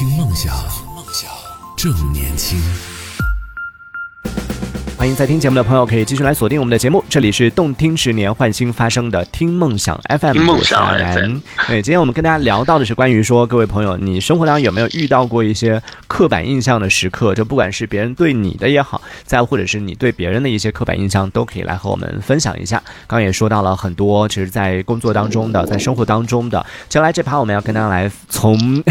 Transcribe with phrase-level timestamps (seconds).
[0.00, 0.54] 听梦想，
[0.96, 1.30] 梦想
[1.76, 2.58] 正年轻。
[4.96, 11.38] 欢迎在听节目的朋友可以继续来锁定我们的节目，这里是动听十年换新发生的听梦想 FM，听梦想我是阿 FM。
[11.68, 17.34] 对，今天我们跟大家聊到的是关于说，各位朋友，你生活当中有没有遇到过一些刻板印象的时刻？
[17.34, 22.76] 就不管是别人对你的也好，再或者是你对别人的一些刻板印象，都可以来和我们分享一下。
[23.06, 26.64] 刚刚也说到了很多，其实，在工作当中的，在生活当中的。
[26.90, 28.82] 接下来这盘我们要跟大家来从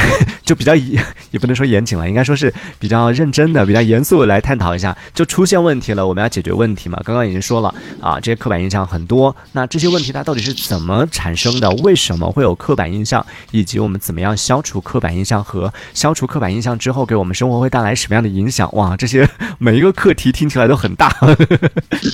[0.49, 6.99] 就比较严 也不能说严谨了，应该说是比较认真的、比较严肃的来探讨一下，就出现问题了，我们要解决问题嘛。
[7.05, 7.71] 刚刚已经说了
[8.01, 11.69] 啊，这些刻板印象很多，那这些问题它到底是怎么产生的？
[11.83, 13.23] 为什么会有刻板印象？
[13.51, 18.67] 以及我们怎么样消除刻板印象和消除刻板印象之后给我们生活会带来什么样的影响？
[18.73, 19.29] 哇，这些
[19.59, 21.15] 每一个课题听起来都很大。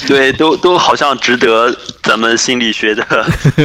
[0.09, 1.73] 对，都都好像值得
[2.03, 3.05] 咱们心理学的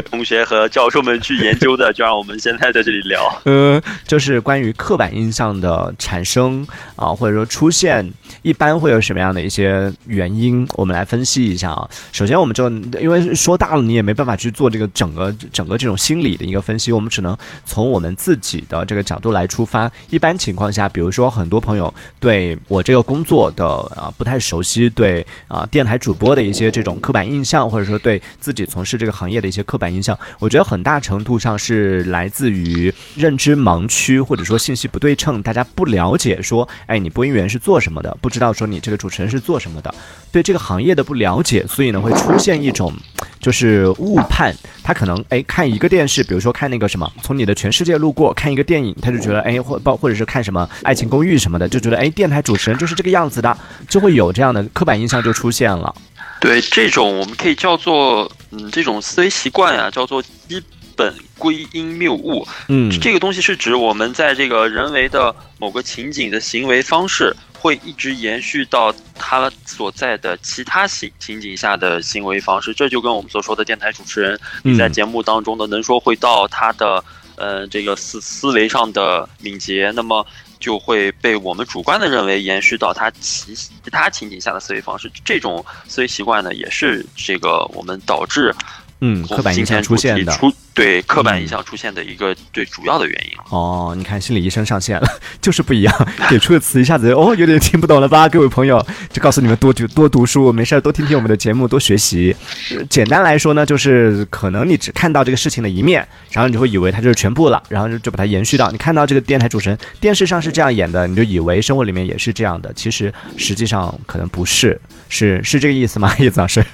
[0.09, 3.21] 同学和教授们去研究的，就让我们现在在这里聊。
[3.47, 10.67] 嗯， 就是关于于刻板印象的产生啊，或者说出现，一般会有什么样的一些原因？
[10.75, 11.89] 我们来分析一下啊。
[12.13, 12.69] 首先，我们就
[13.01, 19.91] 因为说大了，你也没办法去做这个整个整个这种心理的一个分析，我们只能从我们自己的这个角度来出发。
[20.11, 39.95] 一般情况下，比如说很多朋友对我这个工作的啊不太熟悉，对啊电台主播的一些这种刻板印象，或者说对自己从事这个行业的一些刻板印象，我觉得很大程度上是来自于认知盲区，或者说信息不对称，大家不了解说，哎，你播音员是做什么的，不知道说你这个主持人是做什么的，
[40.31, 42.93] 对这个行业的不了解，所以呢会出现一种
[43.41, 53.57] 就是误判，他可能哎看一个电视，比如说看那个什么，从你的全世界路过看一个电影，他就觉得哎或包或者是看什么爱情公寓什么的，就觉得哎电台主持人就是这个样子的，
[53.89, 55.95] 就会有这样的刻板印象就出现了。
[56.41, 60.63] 对，这种我们可以叫做，嗯，这种思维习惯呀，叫做基
[61.01, 62.47] 本归因谬误。
[62.69, 72.75] 嗯，这个东西是指我们在这个人为的某个情景的行为方式，会一直延续到他所在的其他情情景下的行为方式。
[72.75, 77.03] 这就跟我们所说的电台主持人，你在嗯节目当中的能说会道，他的
[77.37, 80.27] 呃这个思思维上的敏捷，那么
[80.59, 85.11] 就会被我们主观的认为延续到他其其他情景下的思维方式。
[85.25, 88.55] 这种思维习惯呢，也是这个我们导致
[89.01, 90.33] 嗯，刻板印象出现的。
[90.35, 93.45] 出对刻板嗯印象出现的一个最主要的原因了。
[93.51, 95.07] 哦，你看心理医生上线了，
[95.41, 98.29] 就是不一样，给出的词一下子哦，有点听不懂了吧？
[98.29, 102.35] 各位朋友，就告诉你们多读多读书，没事儿多听听我们的节目，多学习。
[102.77, 116.15] 呃简单来说呢，就是可能你只看到这个事情的一面，然后你就会以为它就是全部了，然后就就把它延续到你看到这个电台主持人电视上是这样演的，你就以为生活里面也是这样的，其实实际上可能不是，是是这个意思吗？
[116.19, 116.65] 叶子老师？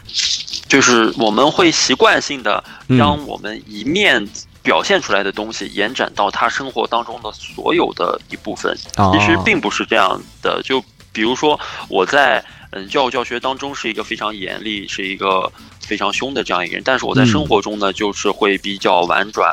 [0.68, 4.28] 就是我们会习惯性的嗯让我们一面
[4.62, 10.60] 表现出来的东西延展到他生活当中的所有的一部分，哦其实并不是这样的。
[10.64, 10.82] 就
[11.12, 15.50] 比如说我在嗯教育教学当中是一个非常严厉、是一个
[15.80, 19.48] 非常凶的这样一个人，但是我在嗯生活中呢，就是会比较婉转、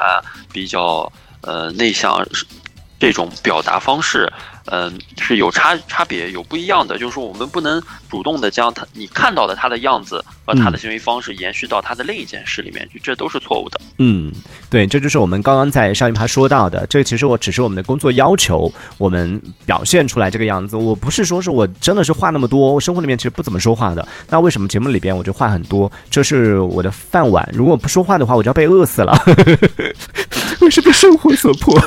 [0.52, 2.28] 比较呃内向，
[3.00, 4.31] 这种表达方式。
[4.68, 6.97] 嗯，是有差差别，有不一样的。
[6.97, 13.81] 就是说，我们不能主动的将他你看到的他的样子和他的嗯行为方式延续到他的另一件事里面去，这都是错误的。
[13.97, 14.31] 嗯，
[14.69, 16.85] 对，这就是我们刚刚在上一趴说到的。
[16.85, 20.78] 这其实我只是我们的工作要求，我们表现出来这个样子。
[20.78, 24.07] 我不是说是我真的是话那么多，我生活里面其实不怎么说话的。
[24.29, 25.91] 那为什么节目里边我就话很多？
[26.12, 27.50] 这是我的饭碗。
[27.52, 29.18] 如果不说话的话，我就要被饿死了。
[30.62, 31.78] 我是被生活所迫，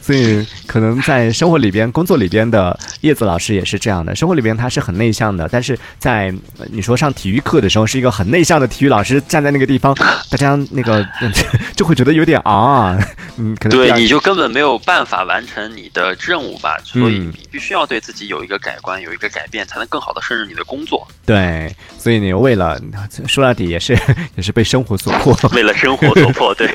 [0.00, 4.16] 所以可能在生活里边、工作里边的叶子老师也是这样的。
[4.16, 9.94] 生活里边他是很内向的，但是在呃你说上体育课的时候，是一个很内向的体育老师站在那个地方，
[10.30, 11.32] 大家那个嗯
[11.76, 12.96] 就会觉得有点啊，
[13.36, 21.06] 嗯，可能对，你就根本没有办法完成你的任务吧，所以嗯你必须要对自己有一个改观，有一个改变，才能更好的胜任你的工作。
[21.26, 22.80] 对，所以你为了
[23.26, 23.96] 说到底也是
[24.36, 26.68] 也是被生活所迫，为了生活所迫，对，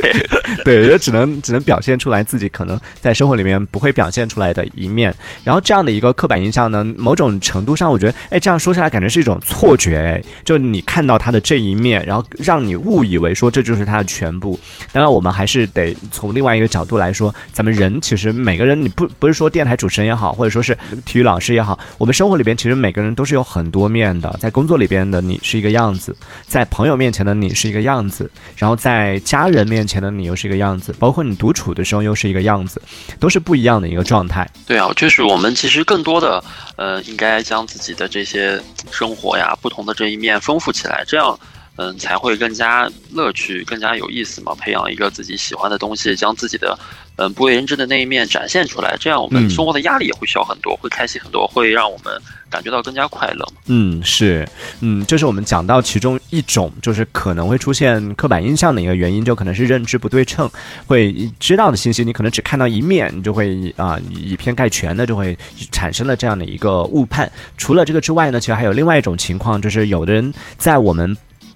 [0.64, 5.14] 对，也只能只能表现出来自己可能在生活里面不会表现出来的一面。
[5.44, 14.60] 然后这样的一个刻板印象呢，某种程度上，我觉得，哎，这样说下来感觉是一种错觉，就你看到他的这一面，然后让你误以为说这就是他的全部。
[14.92, 20.76] 当然，我们还是得从另外一个角度来说，咱们人其实每个人，你不不是说电台主持人也好，或者说是
[21.06, 26.16] 体育老师也好，我们生活里边其实每个人都是有很多面的，在工作里边的你是一个样子，
[26.48, 28.28] 在朋友面前的你是一个样子，
[28.58, 32.82] 然后在家人面前的你又是一个样子，包括你独处的时候又是一个样子，
[33.20, 34.50] 都是不一样的一个状态。
[34.66, 36.44] 对啊，就是我们其实更多的，
[36.78, 38.45] 呃，应该将自己的这些
[38.92, 41.38] 生活呀，不同的这一面丰富起来，这样
[41.78, 44.56] 嗯，才会更加乐趣，更加有意思嘛。
[44.56, 46.78] 培养一个自己喜欢的东西，将自己的
[47.18, 52.14] 嗯不为人知的那一面展现出来，这样我们生活的压力也会小很多，会开心很多，会让我们
[52.50, 53.46] 感觉到更加快乐。
[53.68, 54.48] 嗯，是，
[54.82, 60.50] 嗯，这是我们讲到其中一种，就是可能会出现刻板印象的一个原因，就可能是认知不对称，
[60.88, 65.38] 会知道的信息你可能只看到一面，你就会啊以偏概全的就会
[65.72, 67.32] 产生了这样的一个误判。
[67.58, 71.16] 除了这个之外呢，其实还有另外一种情况，就是有的人在我们。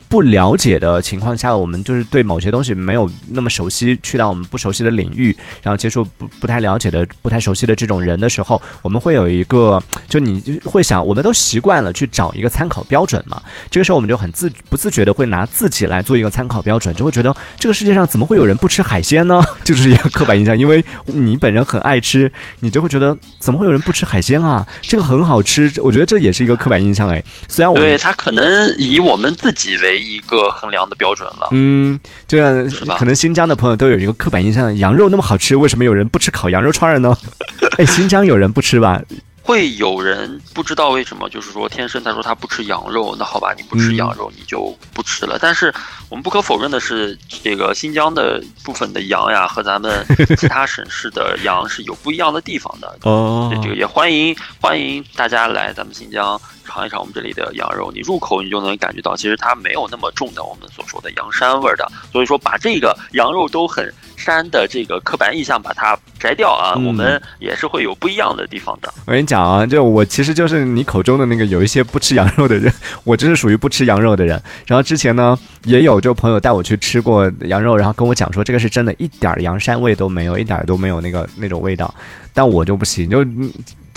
[0.09, 13.39] 不了解的情况下，我们就是对某些东西没有那么熟悉，去到我们不熟悉的领域，然后接触不不太了解的、不太熟悉的这种人的时候，我们会有一个，就你会想，我们都习惯了去找一个参考标准嘛。
[13.69, 19.39] 这个时候我们就很自不自觉的会拿自己来做一个参考标准，就会觉得这个世界上怎么会有人不吃海鲜呢？
[19.63, 24.65] 就是一个刻板印象，因为你本人很爱吃，你就会觉得怎么会有人不吃海鲜啊？
[24.81, 27.23] 这个很好吃，我觉得这也是一个刻板印象哎。
[27.47, 29.99] 虽然我对他可能以我们自己为。
[30.00, 31.48] 一个衡量的标准了。
[31.51, 37.16] 嗯，这样可能新疆的朋友都有一个刻板印象：羊肉那么好吃，为什么有人不吃烤羊肉串呢？
[37.78, 39.01] 哎，新疆有人不吃吧？
[39.41, 45.38] 会有人不知道为什么，就是说天生他说他不吃羊肉，那好吧，你不吃羊肉你就不吃了。
[45.41, 45.74] 但是
[46.09, 50.06] 我们不可否认的是，这个新疆的部分的羊呀，和咱们
[50.38, 52.97] 其他省市的羊是有不一样的地方的。
[53.09, 56.39] 哦，这个也欢迎欢迎大家来咱们新疆。
[56.71, 61.92] 尝一尝我们这里的羊肉，你入口你就能感觉到，其实它没有那么重的我们所说的羊膻味儿的。
[62.12, 68.94] 所以说，把这个羊肉都很膻的这个刻板印象把它摘掉啊，我们也是会有不一样的地方的。
[69.06, 72.71] 我跟你讲啊，就我其实就是你口中的那个有一些不吃羊肉的人，
[73.04, 74.39] 我就是属于不吃羊肉的人。
[74.68, 81.94] 然后之前呢，也有就朋友带我去吃过羊肉，然后跟我讲说这个是真的，一点羊膻味都没有，一点都没有那个那种味道。
[82.33, 83.25] 但我就不行，就。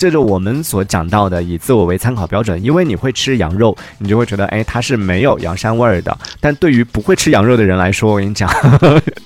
[0.03, 2.61] 这是我们所讲到的，以自我为参考标准。
[2.61, 6.17] 因为你会吃羊肉，你就会觉得，哎，它是没有羊膻味儿的。
[6.41, 8.49] 但对于不会吃羊肉的人来说，我跟你讲，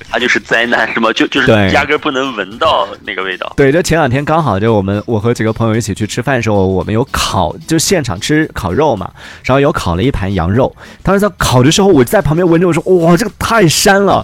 [0.07, 1.11] 它 就是灾难，是吗？
[1.17, 3.51] 就就是压根不能闻到那个味道。
[3.57, 9.09] 对，就前两天刚好就我们我和几个朋友一起去吃饭的时候，我们有烤，就现场吃烤肉嘛，
[9.45, 10.75] 然后有烤了一盘羊肉。
[11.01, 14.23] 当时在烤的时候，我在旁边闻着，我说，哇，这个太膻了。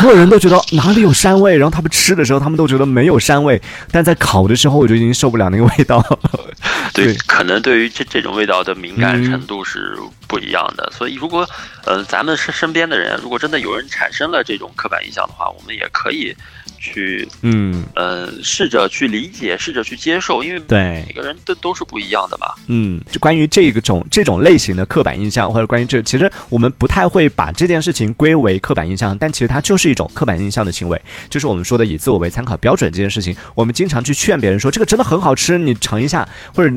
[0.00, 3.62] 所有人都觉得哪里有膻味，然后他们吃的时候，他们都觉得没有膻味。
[3.92, 5.91] 但在烤的时候，我就已经受不了那个味道。
[6.94, 9.96] 对，可能对于这这种味道的敏感程度是
[10.28, 11.48] 不一样的，所以如果，
[11.84, 16.36] 呃，咱们身身边的人，如果真的有人产生了这种刻板印象的话，我们也可以。
[16.82, 22.48] 去，嗯，呃，试着去理解，试着去接受，因为对每个人都都是不一样的嘛。
[22.66, 31.00] 嗯，就关于这个种这种类型的刻板印象，或者关于这，其实我们不太会把这件事情归为刻板印象，但其实它就是一种刻板印象的行为，
[31.30, 33.34] 就是我们说的以自我为参考标准这件事情。
[33.54, 36.74] 我们经常去劝别人说这个真的很好吃，你尝一下，或者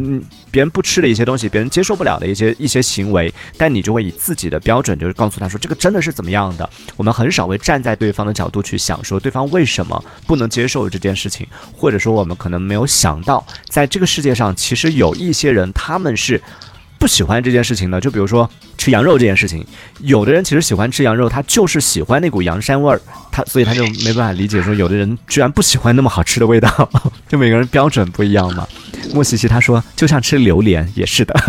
[0.52, 6.70] 别人不吃的一些东西，别人接受不了的一些一些行为，但你就会以自己的标准，就是告诉他说这个真的是怎么样的。
[6.96, 9.95] 我们很少会站在对方的角度去想，说对方为什么。
[10.26, 11.46] 不能接受这件事情，
[11.76, 16.42] 或者说我们可能没有想到，在这个世界上，其实有一些人他们是
[16.98, 18.00] 不喜欢这件事情的。
[18.00, 19.66] 就比如说吃羊肉这件事情，
[20.00, 23.02] 有的人其实喜欢吃羊肉，他就是喜欢那股羊膻味儿，
[23.32, 26.90] 他所以他就没办法理解说，有的人居然不喜欢那么好吃的味道，
[27.28, 28.68] 就每个人标准不一样嘛。
[29.14, 31.34] 莫西西他说，就像吃榴莲 也是的，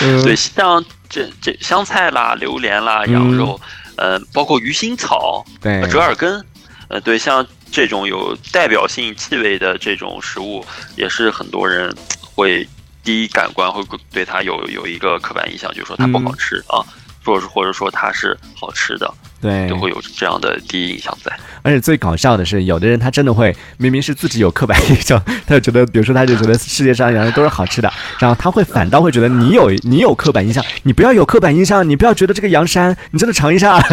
[0.00, 3.60] 对，像这这香菜啦、榴莲啦、羊肉。
[3.96, 6.44] 呃，包括鱼腥草、对折耳根，
[6.88, 10.64] 呃，对，像这种有代表性气味的这种食物，
[10.96, 12.66] 也是很多人会
[13.02, 13.82] 第一感官会
[14.12, 16.80] 对它有有一个刻板印象，就是说它不好吃啊，
[17.24, 21.32] 或者是或者说它是好吃的，对，就会有这样的第一印象在。
[21.62, 33.80] 而且最搞笑的是，有的人他真的会明明是自己有刻板印象，他就觉得，比如说他就觉得世界上羊肉都是好吃的，然后他会反倒会觉得你有你有刻板印象，你不要有刻板印象，你不要觉得这个羊膻，你真的尝一下，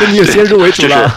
[0.00, 1.12] 就你有先入为主了。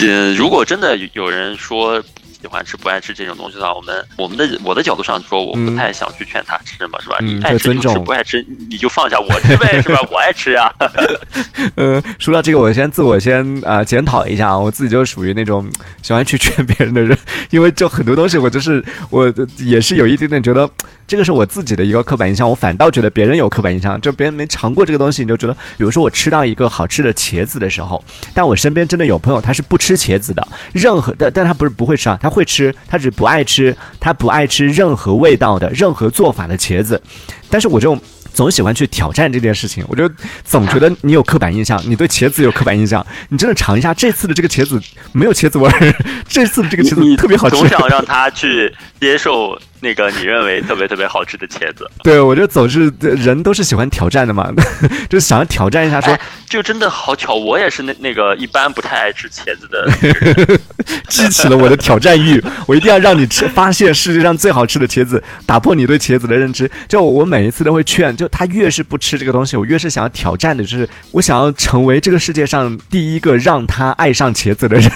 [0.00, 2.02] 嗯， 如果真的有人说。
[2.40, 7.16] 喜欢吃不爱吃这种东西的话，我们我们的我的角度上说，我不太想去劝他吃嘛，是吧？
[7.20, 10.00] 你爱吃就吃，不爱吃你就放下，我吃呗，是吧？
[10.12, 10.72] 我爱吃呀。
[11.76, 15.68] 呃，说到这个，我先自我先啊检讨一下啊，我自己就属于那种
[16.02, 17.16] 喜欢去劝别人的人，
[17.50, 20.68] 因为就很多东西，我就是我也是有一点点觉得。
[21.08, 37.00] 这个是我自己的一个刻板印象，我反倒觉得别人有刻板印象，就别人没尝过这个东西，你就觉得，比如说我吃到一个好吃的茄子的时候，但我身边真的有朋友他是不吃茄子的，任何但但他不是不会吃啊，他会吃，他只不爱吃，他不爱吃任何味道的、任何做法的茄子，
[37.48, 37.96] 但是我这种。
[38.36, 40.06] 总喜欢去挑战这件事情，我就
[40.44, 44.78] 总觉得你有刻板印象，你对茄子有刻板印象，你真的尝一下这次的这个茄子
[45.12, 45.94] 没有茄子味儿，
[46.28, 47.56] 这次的这个茄子特别好吃。
[47.56, 51.88] 总想让他去接受那个你认为特别特别好吃的茄子。
[52.02, 54.50] 对，我觉得总是人都是喜欢挑战的嘛，
[55.08, 59.86] 就是想要挑战一下，说哎，就真的好巧，我也是那那个一般不太爱吃茄子的。
[61.08, 66.70] 激起了我的挑战欲，我一定要让你吃，发现世界上最好吃的茄子，打破你对茄子的认知。
[66.88, 74.90] 就我每一次都会劝，就他越是不吃这个东西，我越是想要挑战的，就是我想要成为这个世界上第一个让他爱上茄子的人。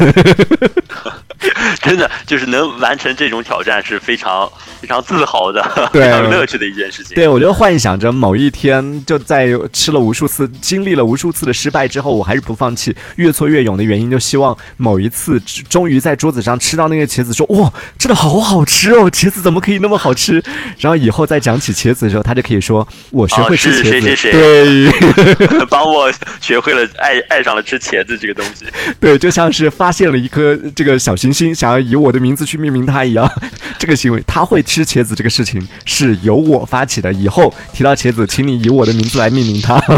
[1.80, 7.14] 真的就是能完成这种挑战是非常非常自豪的，对 非常有乐趣的一件事情。
[7.14, 20.42] 对，我就幻想着某一天，就在吃了无数次、经历了无数次的失败之后，我还是不放弃，越挫越勇的原因，就希望某一次终于在桌子上吃到那个茄子，说哇，真的好好吃哦，茄子怎么可以那么好吃？
[20.78, 26.10] 然后以后再讲起茄子的时候，他就可以说我学会吃茄子，谁谁谁对 帮我
[26.40, 28.64] 学会了爱爱上了吃茄子这个东西。
[28.99, 33.30] 对，就像是发现了一颗这个小行星，想要以我的名字去命名它一样。
[33.78, 37.12] 这个行为，他会吃茄子这个事情是由我发起的。
[37.12, 39.82] 以后提到茄子，请你以我的名字来命名它。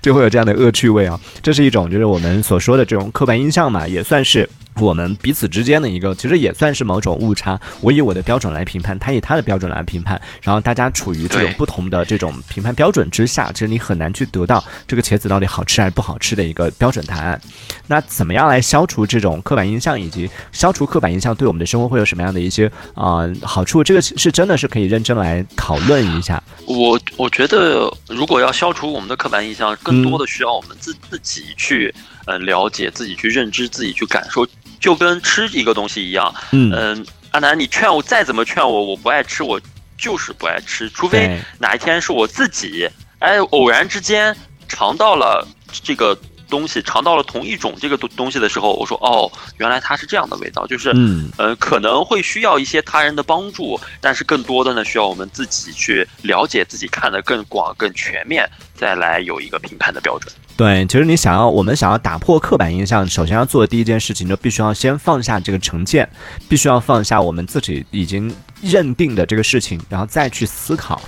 [0.00, 4.48] 就会有这样的恶趣味啊，这是一种就是我们所说的这种刻板印象嘛，也算是
[4.84, 7.58] 我们彼此之间的一个，其实也算是某种误差。
[7.80, 17.40] 我以我的标准来评判，他以他的标准来评判，然后大家处于这种不同的这种评判标准之下，其实你很难去得到这个茄子到底好吃还是不好吃的一个标准答案。
[17.86, 23.82] 那怎么样来消除这种刻板印象，以及消除刻板印象对我们的生活会有什么样的一些啊、好处？
[23.82, 26.42] 这个是真的是可以认真来讨论一下。
[26.66, 31.94] 我我觉得，如果要消除我们的刻板印象，更多的需要我们自自己去
[32.28, 34.46] 呃了解，自己去认知，自己去感受，
[34.78, 36.32] 就跟吃一个东西一样。
[36.52, 39.58] 嗯嗯，阿南，你劝我再怎么劝我，我不爱吃，我
[39.96, 42.86] 就是不爱吃，除非哪一天是我自己
[43.20, 44.36] 哎偶然之间
[44.68, 45.48] 尝到了
[45.82, 46.16] 这个
[46.50, 60.30] 东西，尝到了同一种这个东东西的时候，我说哦，原来它是这样的味道，就是嗯，呃，可能会需要一些他人的帮助，但是更多的呢，需要我们自己去了解自己，看得更广、更全面，再来有一个评判的标准。
[60.58, 66.08] 对，其实你想要，我们想要打破刻板印象，首先要做的第一件事情，就必须要先放下这个成见，
[66.48, 71.00] 必须要放下我们自己已经认定的这个事情，然后再去思考。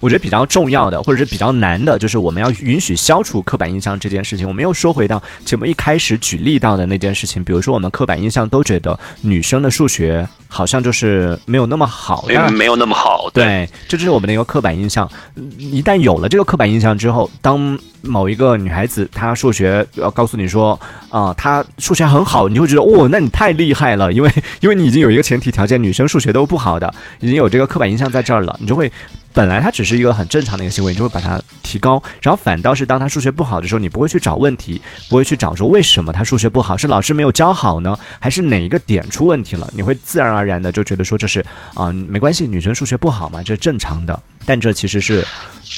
[0.00, 4.46] 我觉得比较重要的，或者是比较难的，就是我们要允许消除刻板印象这件事情。
[4.46, 15.10] 我们又说回到节目一开始举例到的那件事情，比如说我们刻板印象都觉得女生的数学好像就是没有那么好，当然没没有那么好，对，这就是我们的一个刻板印象。
[15.34, 20.78] 嗯一旦有了这个刻板印象之后，当某一个女孩子他数学要告诉你说
[21.10, 28.90] 啊、他数学很好，你会觉得哦，那你太厉害了，因为因为你已经有一个前提条件，女生数学都不好的，已经有这个刻板印象在这儿了，你就会。
[29.38, 39.70] 本来它只是一个很正常的一个行为，你就会把它提高，然后反倒是当他数学不好的时候，你不会去找问题，不会去找说为什么他数学不好，是老师没有教好呢，还是哪一个点出问题了？
[39.76, 41.38] 你会自然而然的就觉得说这是
[41.74, 44.20] 啊、没关系，女生数学不好嘛，这是正常的。
[44.44, 45.24] 但这其实是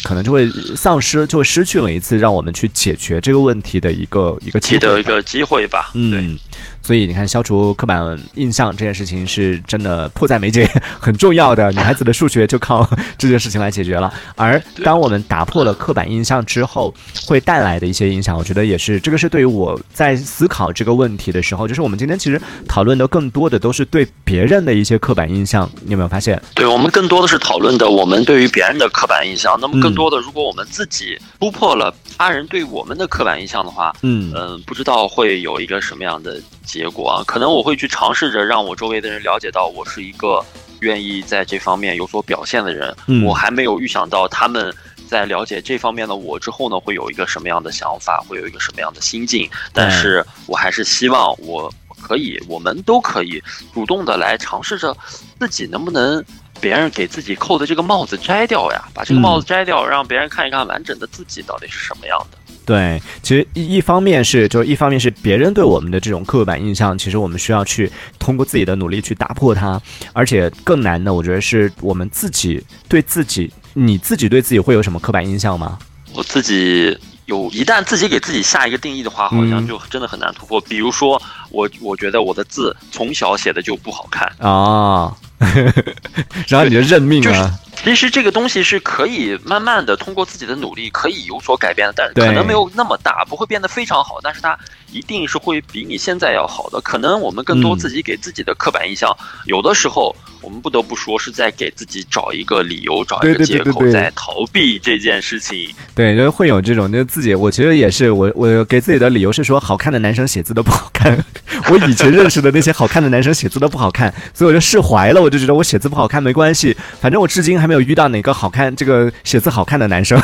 [0.04, 5.90] 可能就会丧失，就会失去了一次让我们去解决这个问题的一个一个机会一个机会吧。
[5.92, 6.38] 对，嗯，
[6.82, 11.70] 所以你看，消除刻板印象这件事情是真的迫在眉睫，很重要的。
[11.72, 12.88] 女孩子的数学就靠
[13.18, 14.12] 这件事情来解决了。
[14.34, 16.92] 而当我们打破了刻板印象之后，
[17.26, 25.70] 会带来的一些影响，我觉得也是这个是对于我在思考这个问题的时候，就是我们今天其实讨论的更多的都是对别人的一些刻板印象。
[25.84, 26.40] 你有没有发现？
[26.54, 29.58] 对我们更多的是讨论的我们对于别人的刻板印象。
[29.60, 37.24] 那么更多的，如果我们自己突破了他人对我们的刻板印象的话，嗯嗯，不知道会有一个什么样的结果啊？
[37.26, 40.44] 可能我会去尝试着让我周围的人了解到我是一个
[40.80, 42.94] 愿意在这方面有所表现的人。
[43.06, 44.74] 嗯我还没有预想到他们
[45.08, 49.48] 在了解这方面的我之后呢，会有一个什么样的想法，会有一个什么样的心境。
[49.72, 53.42] 但是我还是希望我可以，我们都可以
[53.74, 54.96] 主动的来尝试着
[55.38, 56.24] 自己能不能。
[56.60, 62.36] 别人给自己扣的这个帽子摘掉呀，把这个帽子摘掉，让别人看一看完整的自己到底是什么样的。
[62.70, 69.80] 对，其实一一方面是，就是一方面是别人对我们的这种刻板印象，其实我们需要去通过自己的努力去打破它，
[70.12, 75.80] 而且更难的，我觉得是我们自己对自己，你自己对自己会有什么刻板印象吗？
[76.14, 76.96] 我自己
[77.26, 80.60] 有一旦自己给自己下一个定义的话，好像嗯就真的很难突破。
[80.60, 85.12] 比如说，我我觉得我的字从小写的就不好看，啊，
[86.48, 94.58] 然后你就认命就是啊，其实这个东西是可以慢慢的通过自己的努力可以有所改变的，但是可能没有那么大，不会变得非常好，但是它
[94.92, 96.80] 一定是会比你现在要好的。
[96.82, 99.16] 可能我们更多嗯自己给自己的刻板印象，
[99.46, 105.74] 有的时候我们不得不说是在给自己找一个理由，找一个借口，在逃避这件事情。
[105.94, 111.22] 对，就是会有这种，就自己，我其实也是，我我给自己的理由是说，好看的男生写字都不好看。
[111.70, 120.20] 我以前认识的那些好看的男生写字都不好看，所以我就释怀了，我就觉得我写字不好看没关系，反正我至今还没有遇到哪个好看这个写字好看的男生。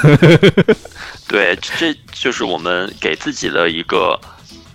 [1.29, 4.19] 对，这就是我们给自己的一个。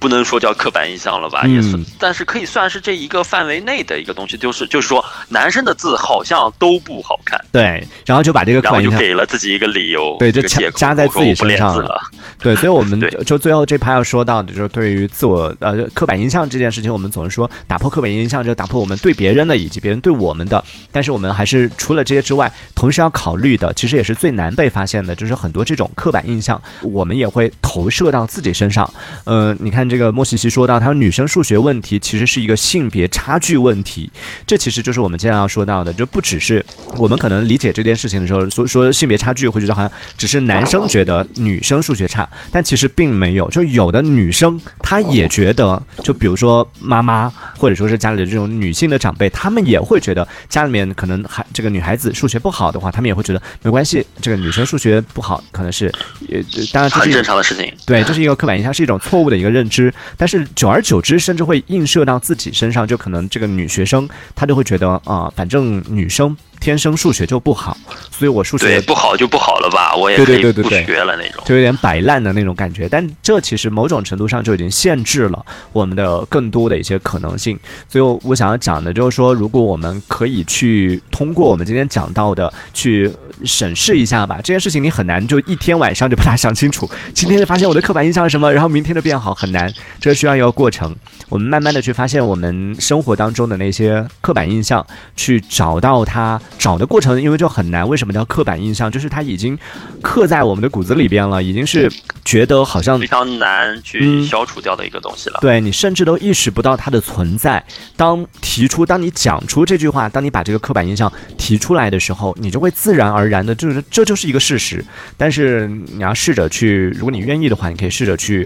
[0.02, 12.02] 不能说叫刻板印象了吧，嗯也算，但是可以算是这一个范围内的一个东西，就是就是说，男生的字好像都不好看，对，然后就把这个刻板印象给了自己一个理由，对就加加在自己身上了。
[12.40, 20.64] 对，所以我们 就最后这趴要说到的，就是对于自我呃刻板印象这件事情，我们总是说打破刻板印象，就打破我们对别人的以及别人对我们的。
[20.92, 28.92] 但是我们还是除了这些之外，同时要考虑的，其实也是最难被发现的，就是很多这种刻板印象，我们也会投射到自己身上。
[29.26, 34.10] 呃，你看这个莫西西说到，他说女生数学问题其实是一个性别差距问题，
[34.48, 43.50] 这其实就是我们接下来要说到的，就不只是我们可能理解这件事情的时候，说说性别差距，会觉得好像只是男生觉得女生数学差，但其实并没有。
[43.50, 55.92] 就有的女生她也觉得，就比如说妈妈，或者说是家里的这种女性的长辈，她们也会觉得家里面可能还这个女孩子数学不好的话，她们也会觉得没关系，这个女生数学不好可能是，
[56.30, 56.40] 呃，
[56.72, 57.70] 当然这是正常的事情。
[57.86, 59.81] 对，这是一个刻板印象，是一种错误的一个认知。
[60.18, 67.76] 但是久而久之，甚至会映射到自己身上，就可能这个女学生她就会觉得啊、反正女生天生数学就不好，
[68.12, 71.44] 所以我数，学不好就不好了吧，我也对可以不对对对对学了那种。
[71.46, 72.88] 就有点摆烂的那种感觉。
[72.88, 77.58] 但这其实某种程度上就已经限制了我们的更多的一些可能性。
[77.90, 83.12] 所以我想要讲的就是说，如果我们可以去通过我们今天讲到的去
[83.44, 86.88] 审视一下吧，这件事情你很难就一天晚上就把它想清楚。
[87.14, 89.71] 今天就发现我的刻板印象是什么，然后明天就变好，很难。
[90.00, 90.96] 这需要一个过程。
[91.30, 94.86] 我们慢慢的去发现我们生活当中的那些刻板印象，
[95.16, 97.88] 去找到它，找的过程因为就很难。
[97.88, 98.92] 为什么叫刻板印象？
[98.92, 99.58] 就是它已经
[100.02, 101.90] 刻在我们的骨子里边了，已经是
[102.26, 105.40] 觉得好像非常难去嗯消除掉的一个东西了。
[105.40, 107.64] 对你甚至都意识不到它的存在。
[107.96, 114.84] 当提出，当你讲出这句话，当你把这个刻板印象提出来的时候，你就会自然而然的，就是这就是一个事实。
[115.16, 118.46] 但是你要试着去，如果你愿意的话，你可以试着去。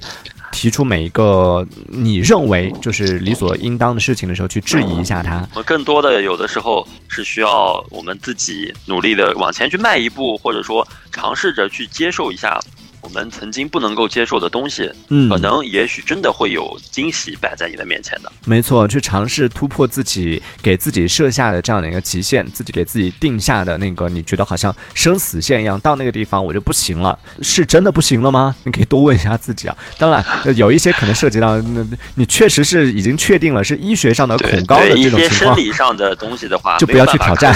[0.56, 5.46] 提出每一个你认为就是理所应当的事情的时候，去质疑一下他。
[5.66, 12.58] 更多的有的时候是需要我们自己努力的往前去迈一步，或者说尝试着去接受一下
[13.06, 18.32] 我们曾经不能够接受的东西，嗯可能也许真的会有惊喜摆在你的面前的。
[18.46, 28.56] 没错，去尝试突破自己给自己设下的这样的一个极限，自己给自己定下的那个你觉得好像生死线一样，到那个地方我就不行了，是真的不行了吗？
[28.66, 29.78] 你可以多问一下自己啊。
[30.00, 35.58] 当然，呃有一些可能涉及到，那你确实是已经确定了是医学上的恐高的，一些生这种情况。
[35.58, 37.56] 理上的东西的话， 就不要去挑战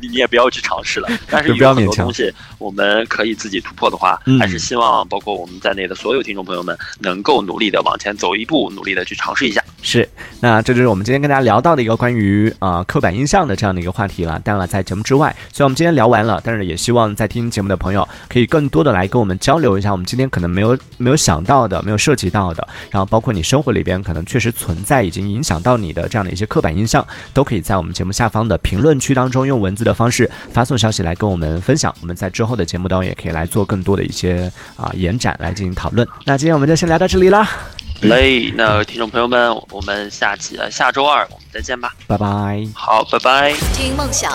[0.00, 1.08] 你也不要去尝试了。
[1.30, 9.62] 但是 就有很不要勉强多东西我们可以自己突破的话，嗯还是希望包括我们在内的所有听众朋友们能够努力的往前走一步，努力的去尝试一下。
[9.82, 10.08] 是，
[10.40, 14.40] 那这就是我们今天跟大家聊到的一个关于啊、刻板印象的这样的一个话题了。
[14.44, 31.94] 当然了，在节目之外，虽然我们今天聊完了，但是也希望在听节目的朋友可以更多的来跟我们交流一下，我们今天可能没有没有想到的、没有涉及到的，然后包括你生活里边可能确实存在已经影响到你的这样的一些刻板印象，都可以在我们节目下方的评论区当中用文字的方式发送消息来跟我们分享。
[32.00, 34.45] 我们在之后的节目当中也可以来做更多的一些
[34.76, 36.06] 啊、延展来进行讨论。
[36.24, 37.48] 那今天我们就先聊到这里啦，
[38.02, 41.94] 嘞，那听众朋友们，我们下期呃下周二我们再见吧。
[42.06, 42.66] 拜拜。
[42.74, 43.54] 好，拜拜。
[43.74, 44.32] 听梦想，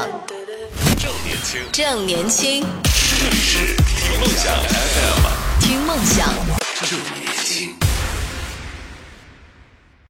[0.97, 2.65] 正年轻，正年轻，
[3.19, 6.28] 这里是听梦想 FM，听梦想。
[6.82, 7.21] 正年轻。